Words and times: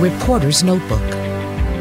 Reporter's 0.00 0.62
Notebook. 0.62 1.00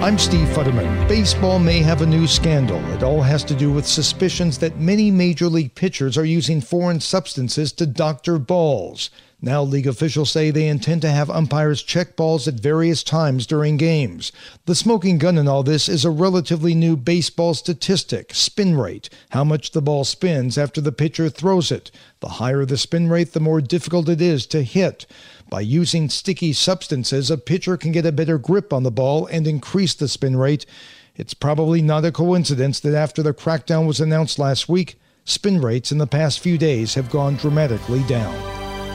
I'm 0.00 0.16
Steve 0.16 0.46
Futterman. 0.50 1.08
Baseball 1.08 1.58
may 1.58 1.80
have 1.80 2.02
a 2.02 2.06
new 2.06 2.28
scandal. 2.28 2.78
It 2.92 3.02
all 3.02 3.20
has 3.20 3.42
to 3.42 3.54
do 3.54 3.72
with 3.72 3.84
suspicions 3.84 4.58
that 4.58 4.78
many 4.78 5.10
major 5.10 5.48
league 5.48 5.74
pitchers 5.74 6.16
are 6.16 6.24
using 6.24 6.60
foreign 6.60 7.00
substances 7.00 7.72
to 7.72 7.84
doctor 7.84 8.38
balls. 8.38 9.10
Now, 9.42 9.62
league 9.62 9.88
officials 9.88 10.30
say 10.30 10.50
they 10.50 10.68
intend 10.68 11.02
to 11.02 11.10
have 11.10 11.28
umpires 11.28 11.82
check 11.82 12.14
balls 12.14 12.46
at 12.46 12.54
various 12.54 13.02
times 13.02 13.44
during 13.44 13.76
games. 13.76 14.30
The 14.66 14.76
smoking 14.76 15.18
gun 15.18 15.36
in 15.36 15.48
all 15.48 15.64
this 15.64 15.88
is 15.88 16.04
a 16.04 16.10
relatively 16.10 16.74
new 16.74 16.96
baseball 16.96 17.54
statistic 17.54 18.32
spin 18.34 18.78
rate, 18.78 19.10
how 19.30 19.42
much 19.42 19.72
the 19.72 19.82
ball 19.82 20.04
spins 20.04 20.56
after 20.56 20.80
the 20.80 20.92
pitcher 20.92 21.28
throws 21.28 21.72
it. 21.72 21.90
The 22.20 22.28
higher 22.28 22.64
the 22.64 22.78
spin 22.78 23.10
rate, 23.10 23.32
the 23.32 23.40
more 23.40 23.60
difficult 23.60 24.08
it 24.08 24.22
is 24.22 24.46
to 24.46 24.62
hit. 24.62 25.06
By 25.48 25.60
using 25.60 26.08
sticky 26.08 26.52
substances, 26.54 27.30
a 27.30 27.38
pitcher 27.38 27.76
can 27.76 27.92
get 27.92 28.04
a 28.04 28.12
better 28.12 28.36
grip 28.36 28.72
on 28.72 28.82
the 28.82 28.90
ball 28.90 29.26
and 29.26 29.46
increase 29.46 29.94
the 29.94 30.08
spin 30.08 30.36
rate. 30.36 30.66
It's 31.14 31.34
probably 31.34 31.80
not 31.80 32.04
a 32.04 32.12
coincidence 32.12 32.80
that 32.80 32.94
after 32.94 33.22
the 33.22 33.32
crackdown 33.32 33.86
was 33.86 34.00
announced 34.00 34.38
last 34.38 34.68
week, 34.68 34.98
spin 35.24 35.62
rates 35.62 35.92
in 35.92 35.98
the 35.98 36.06
past 36.06 36.40
few 36.40 36.58
days 36.58 36.94
have 36.94 37.10
gone 37.10 37.36
dramatically 37.36 38.02
down. 38.04 38.34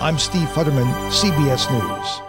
I'm 0.00 0.18
Steve 0.18 0.48
Futterman, 0.48 0.90
CBS 1.10 1.70
News. 1.70 2.27